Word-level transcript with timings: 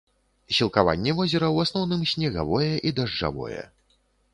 Сілкаванне 0.59 1.11
возера 1.21 1.47
ў 1.51 1.57
асноўным 1.67 2.01
снегавое 2.15 2.73
і 2.87 2.99
дажджавое. 3.03 3.61